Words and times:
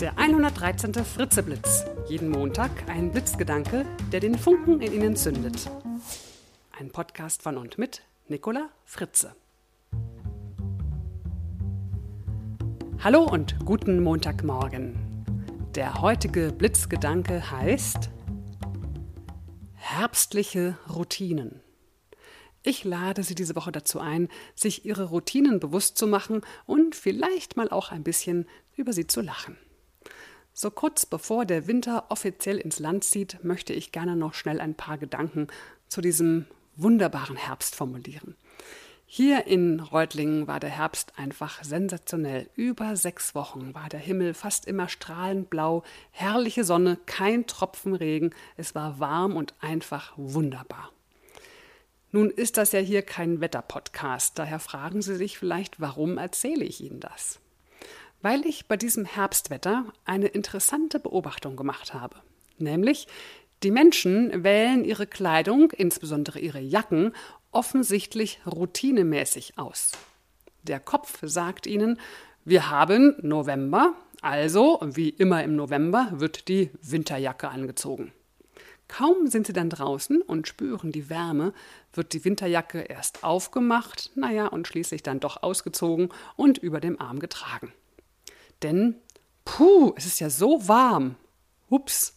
Der 0.00 0.16
113. 0.16 0.94
Fritzeblitz. 0.94 1.84
Jeden 2.08 2.28
Montag 2.28 2.70
ein 2.88 3.10
Blitzgedanke, 3.10 3.84
der 4.12 4.20
den 4.20 4.38
Funken 4.38 4.80
in 4.80 4.92
Ihnen 4.92 5.16
zündet. 5.16 5.68
Ein 6.78 6.90
Podcast 6.92 7.42
von 7.42 7.56
und 7.56 7.78
mit 7.78 8.02
Nicola 8.28 8.68
Fritze. 8.84 9.34
Hallo 13.02 13.24
und 13.24 13.56
guten 13.64 14.00
Montagmorgen. 14.00 15.24
Der 15.74 16.00
heutige 16.00 16.52
Blitzgedanke 16.52 17.50
heißt 17.50 18.08
Herbstliche 19.74 20.78
Routinen. 20.88 21.60
Ich 22.62 22.84
lade 22.84 23.24
Sie 23.24 23.34
diese 23.34 23.56
Woche 23.56 23.72
dazu 23.72 23.98
ein, 23.98 24.28
sich 24.54 24.84
Ihre 24.84 25.06
Routinen 25.06 25.58
bewusst 25.58 25.98
zu 25.98 26.06
machen 26.06 26.42
und 26.66 26.94
vielleicht 26.94 27.56
mal 27.56 27.68
auch 27.68 27.90
ein 27.90 28.04
bisschen 28.04 28.46
über 28.76 28.92
sie 28.92 29.08
zu 29.08 29.22
lachen. 29.22 29.58
So 30.60 30.72
kurz 30.72 31.06
bevor 31.06 31.44
der 31.44 31.68
Winter 31.68 32.06
offiziell 32.08 32.58
ins 32.58 32.80
Land 32.80 33.04
zieht, 33.04 33.44
möchte 33.44 33.72
ich 33.72 33.92
gerne 33.92 34.16
noch 34.16 34.34
schnell 34.34 34.60
ein 34.60 34.74
paar 34.74 34.98
Gedanken 34.98 35.46
zu 35.86 36.00
diesem 36.00 36.46
wunderbaren 36.74 37.36
Herbst 37.36 37.76
formulieren. 37.76 38.34
Hier 39.06 39.46
in 39.46 39.78
Reutlingen 39.78 40.48
war 40.48 40.58
der 40.58 40.70
Herbst 40.70 41.16
einfach 41.16 41.62
sensationell. 41.62 42.50
Über 42.56 42.96
sechs 42.96 43.36
Wochen 43.36 43.72
war 43.72 43.88
der 43.88 44.00
Himmel 44.00 44.34
fast 44.34 44.66
immer 44.66 44.88
strahlend 44.88 45.48
blau, 45.48 45.84
herrliche 46.10 46.64
Sonne, 46.64 46.98
kein 47.06 47.46
Tropfen 47.46 47.94
Regen, 47.94 48.34
es 48.56 48.74
war 48.74 48.98
warm 48.98 49.36
und 49.36 49.54
einfach 49.60 50.12
wunderbar. 50.16 50.90
Nun 52.10 52.30
ist 52.30 52.56
das 52.56 52.72
ja 52.72 52.80
hier 52.80 53.02
kein 53.02 53.40
Wetterpodcast, 53.40 54.36
daher 54.36 54.58
fragen 54.58 55.02
Sie 55.02 55.14
sich 55.14 55.38
vielleicht, 55.38 55.80
warum 55.80 56.18
erzähle 56.18 56.64
ich 56.64 56.82
Ihnen 56.82 56.98
das? 56.98 57.38
Weil 58.22 58.46
ich 58.46 58.66
bei 58.66 58.76
diesem 58.76 59.04
Herbstwetter 59.04 59.86
eine 60.04 60.28
interessante 60.28 60.98
Beobachtung 60.98 61.56
gemacht 61.56 61.94
habe. 61.94 62.16
Nämlich, 62.58 63.06
die 63.62 63.70
Menschen 63.70 64.44
wählen 64.44 64.84
ihre 64.84 65.06
Kleidung, 65.06 65.70
insbesondere 65.72 66.38
ihre 66.38 66.60
Jacken, 66.60 67.12
offensichtlich 67.50 68.40
routinemäßig 68.46 69.58
aus. 69.58 69.92
Der 70.62 70.80
Kopf 70.80 71.18
sagt 71.22 71.66
ihnen, 71.66 71.98
wir 72.44 72.70
haben 72.70 73.16
November, 73.20 73.94
also 74.20 74.80
wie 74.82 75.08
immer 75.08 75.42
im 75.44 75.56
November 75.56 76.08
wird 76.12 76.48
die 76.48 76.70
Winterjacke 76.82 77.48
angezogen. 77.48 78.12
Kaum 78.88 79.26
sind 79.26 79.46
sie 79.46 79.52
dann 79.52 79.68
draußen 79.70 80.22
und 80.22 80.48
spüren 80.48 80.92
die 80.92 81.10
Wärme, 81.10 81.52
wird 81.92 82.14
die 82.14 82.24
Winterjacke 82.24 82.80
erst 82.80 83.22
aufgemacht, 83.22 84.10
naja, 84.14 84.46
und 84.46 84.66
schließlich 84.66 85.02
dann 85.02 85.20
doch 85.20 85.42
ausgezogen 85.42 86.08
und 86.36 86.58
über 86.58 86.80
dem 86.80 86.98
Arm 87.00 87.18
getragen. 87.18 87.72
Denn, 88.62 88.96
puh, 89.44 89.92
es 89.96 90.06
ist 90.06 90.20
ja 90.20 90.30
so 90.30 90.66
warm. 90.68 91.16
Ups, 91.68 92.14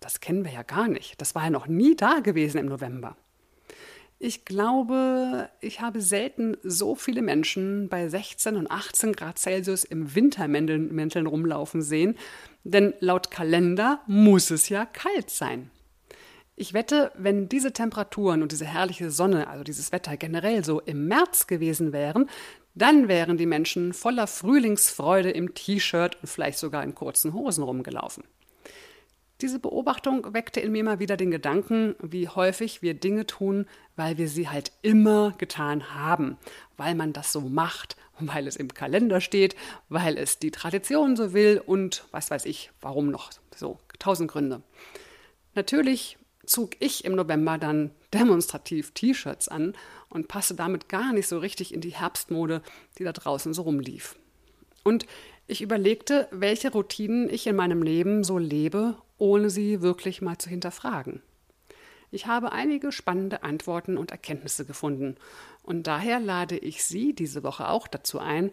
das 0.00 0.20
kennen 0.20 0.44
wir 0.44 0.52
ja 0.52 0.62
gar 0.62 0.88
nicht. 0.88 1.20
Das 1.20 1.34
war 1.34 1.44
ja 1.44 1.50
noch 1.50 1.66
nie 1.66 1.94
da 1.94 2.20
gewesen 2.20 2.58
im 2.58 2.66
November. 2.66 3.16
Ich 4.24 4.44
glaube, 4.44 5.50
ich 5.60 5.80
habe 5.80 6.00
selten 6.00 6.56
so 6.62 6.94
viele 6.94 7.22
Menschen 7.22 7.88
bei 7.88 8.08
16 8.08 8.56
und 8.56 8.70
18 8.70 9.14
Grad 9.14 9.36
Celsius 9.38 9.82
im 9.82 10.14
Wintermänteln 10.14 11.26
rumlaufen 11.26 11.82
sehen, 11.82 12.16
denn 12.62 12.94
laut 13.00 13.32
Kalender 13.32 14.00
muss 14.06 14.52
es 14.52 14.68
ja 14.68 14.86
kalt 14.86 15.28
sein. 15.28 15.72
Ich 16.54 16.74
wette, 16.74 17.12
wenn 17.16 17.48
diese 17.48 17.72
Temperaturen 17.72 18.42
und 18.42 18.52
diese 18.52 18.66
herrliche 18.66 19.10
Sonne, 19.10 19.48
also 19.48 19.64
dieses 19.64 19.90
Wetter 19.90 20.16
generell 20.16 20.64
so 20.64 20.80
im 20.80 21.08
März 21.08 21.46
gewesen 21.46 21.92
wären, 21.92 22.28
dann 22.74 23.08
wären 23.08 23.36
die 23.36 23.46
Menschen 23.46 23.92
voller 23.92 24.26
Frühlingsfreude 24.26 25.30
im 25.30 25.54
T-Shirt 25.54 26.18
und 26.20 26.28
vielleicht 26.28 26.58
sogar 26.58 26.84
in 26.84 26.94
kurzen 26.94 27.32
Hosen 27.32 27.64
rumgelaufen. 27.64 28.24
Diese 29.40 29.58
Beobachtung 29.58 30.34
weckte 30.34 30.60
in 30.60 30.70
mir 30.70 30.84
mal 30.84 31.00
wieder 31.00 31.16
den 31.16 31.32
Gedanken, 31.32 31.96
wie 32.00 32.28
häufig 32.28 32.80
wir 32.80 32.94
Dinge 32.94 33.26
tun, 33.26 33.66
weil 33.96 34.16
wir 34.16 34.28
sie 34.28 34.48
halt 34.48 34.70
immer 34.82 35.32
getan 35.36 35.94
haben, 35.94 36.38
weil 36.76 36.94
man 36.94 37.12
das 37.12 37.32
so 37.32 37.40
macht, 37.40 37.96
weil 38.20 38.46
es 38.46 38.56
im 38.56 38.72
Kalender 38.72 39.20
steht, 39.20 39.56
weil 39.88 40.16
es 40.16 40.38
die 40.38 40.52
Tradition 40.52 41.16
so 41.16 41.32
will 41.32 41.60
und 41.64 42.04
was 42.12 42.30
weiß 42.30 42.44
ich, 42.44 42.70
warum 42.80 43.10
noch 43.10 43.30
so, 43.56 43.78
tausend 43.98 44.30
Gründe. 44.30 44.62
Natürlich 45.54 46.18
zog 46.44 46.72
ich 46.80 47.04
im 47.04 47.14
November 47.14 47.58
dann 47.58 47.90
demonstrativ 48.12 48.92
T-Shirts 48.92 49.48
an 49.48 49.74
und 50.08 50.28
passte 50.28 50.54
damit 50.54 50.88
gar 50.88 51.12
nicht 51.12 51.28
so 51.28 51.38
richtig 51.38 51.72
in 51.72 51.80
die 51.80 51.94
Herbstmode, 51.94 52.62
die 52.98 53.04
da 53.04 53.12
draußen 53.12 53.54
so 53.54 53.62
rumlief. 53.62 54.16
Und 54.84 55.06
ich 55.46 55.62
überlegte, 55.62 56.28
welche 56.30 56.72
Routinen 56.72 57.28
ich 57.28 57.46
in 57.46 57.56
meinem 57.56 57.82
Leben 57.82 58.24
so 58.24 58.38
lebe, 58.38 58.96
ohne 59.18 59.50
sie 59.50 59.82
wirklich 59.82 60.22
mal 60.22 60.38
zu 60.38 60.48
hinterfragen. 60.48 61.22
Ich 62.10 62.26
habe 62.26 62.52
einige 62.52 62.92
spannende 62.92 63.42
Antworten 63.42 63.96
und 63.96 64.10
Erkenntnisse 64.10 64.66
gefunden 64.66 65.16
und 65.62 65.86
daher 65.86 66.20
lade 66.20 66.58
ich 66.58 66.84
Sie 66.84 67.14
diese 67.14 67.42
Woche 67.42 67.68
auch 67.68 67.88
dazu 67.88 68.18
ein, 68.18 68.50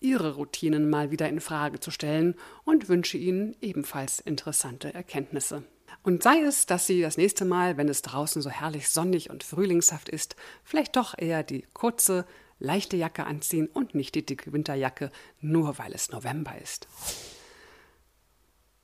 Ihre 0.00 0.34
Routinen 0.34 0.90
mal 0.90 1.10
wieder 1.10 1.28
in 1.28 1.40
Frage 1.40 1.80
zu 1.80 1.90
stellen 1.90 2.34
und 2.64 2.88
wünsche 2.88 3.16
Ihnen 3.16 3.56
ebenfalls 3.60 4.20
interessante 4.20 4.92
Erkenntnisse. 4.92 5.64
Und 6.08 6.22
sei 6.22 6.40
es, 6.40 6.64
dass 6.64 6.86
Sie 6.86 7.02
das 7.02 7.18
nächste 7.18 7.44
Mal, 7.44 7.76
wenn 7.76 7.90
es 7.90 8.00
draußen 8.00 8.40
so 8.40 8.48
herrlich 8.48 8.88
sonnig 8.88 9.28
und 9.28 9.44
frühlingshaft 9.44 10.08
ist, 10.08 10.36
vielleicht 10.64 10.96
doch 10.96 11.12
eher 11.18 11.42
die 11.42 11.66
kurze, 11.74 12.24
leichte 12.58 12.96
Jacke 12.96 13.26
anziehen 13.26 13.66
und 13.66 13.94
nicht 13.94 14.14
die 14.14 14.24
dicke 14.24 14.54
Winterjacke, 14.54 15.10
nur 15.42 15.76
weil 15.76 15.92
es 15.92 16.10
November 16.10 16.56
ist. 16.62 16.88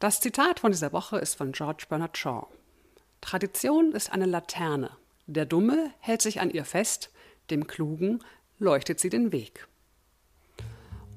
Das 0.00 0.20
Zitat 0.20 0.60
von 0.60 0.72
dieser 0.72 0.92
Woche 0.92 1.16
ist 1.16 1.32
von 1.32 1.52
George 1.52 1.86
Bernard 1.88 2.18
Shaw. 2.18 2.46
Tradition 3.22 3.92
ist 3.92 4.12
eine 4.12 4.26
Laterne. 4.26 4.90
Der 5.24 5.46
Dumme 5.46 5.92
hält 6.00 6.20
sich 6.20 6.42
an 6.42 6.50
ihr 6.50 6.66
fest, 6.66 7.10
dem 7.48 7.66
Klugen 7.66 8.22
leuchtet 8.58 9.00
sie 9.00 9.08
den 9.08 9.32
Weg. 9.32 9.66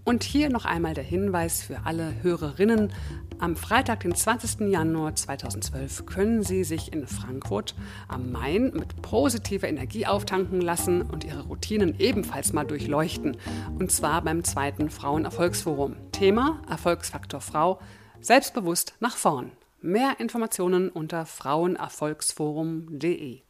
Und 0.07 0.23
hier 0.23 0.50
noch 0.50 0.63
einmal 0.63 0.94
der 0.94 1.03
Hinweis 1.03 1.62
für 1.62 1.81
alle 1.84 2.23
Hörerinnen. 2.23 2.94
Am 3.40 3.57
Freitag, 3.57 4.00
den 4.00 4.16
20. 4.16 4.69
Januar 4.69 5.18
2012, 5.18 6.06
können 6.06 6.44
Sie 6.44 6.63
sich 6.63 6.94
in 6.94 7.06
Frankfurt 7.06 7.75
am 8.07 8.31
Main 8.31 8.72
mit 8.73 9.01
positiver 9.01 9.67
Energie 9.67 10.06
auftanken 10.06 10.62
lassen 10.62 11.01
und 11.01 11.25
Ihre 11.25 11.41
Routinen 11.41 12.00
ebenfalls 12.00 12.53
mal 12.53 12.63
durchleuchten. 12.63 13.35
Und 13.78 13.91
zwar 13.91 14.22
beim 14.22 14.46
zweiten 14.46 14.90
Frauenerfolgsforum. 14.90 15.97
Thema 16.13 16.62
Erfolgsfaktor 16.69 17.41
Frau, 17.41 17.81
selbstbewusst 18.22 18.96
nach 19.01 19.17
vorn. 19.17 19.51
Mehr 19.81 20.22
Informationen 20.22 20.88
unter 20.88 21.25
frauenerfolgsforum.de. 21.25 23.41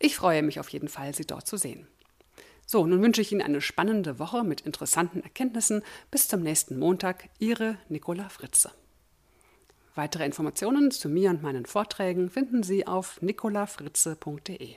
Ich 0.00 0.16
freue 0.16 0.42
mich 0.42 0.58
auf 0.58 0.68
jeden 0.70 0.88
Fall, 0.88 1.14
Sie 1.14 1.28
dort 1.28 1.46
zu 1.46 1.56
sehen. 1.56 1.86
So, 2.66 2.86
nun 2.86 3.02
wünsche 3.02 3.20
ich 3.20 3.32
Ihnen 3.32 3.42
eine 3.42 3.60
spannende 3.60 4.18
Woche 4.18 4.44
mit 4.44 4.62
interessanten 4.62 5.22
Erkenntnissen. 5.22 5.82
Bis 6.10 6.28
zum 6.28 6.42
nächsten 6.42 6.78
Montag, 6.78 7.28
Ihre 7.38 7.76
Nicola 7.88 8.28
Fritze. 8.28 8.70
Weitere 9.94 10.24
Informationen 10.24 10.90
zu 10.90 11.08
mir 11.08 11.30
und 11.30 11.42
meinen 11.42 11.66
Vorträgen 11.66 12.30
finden 12.30 12.62
Sie 12.62 12.86
auf 12.86 13.20
nicolafritze.de. 13.20 14.76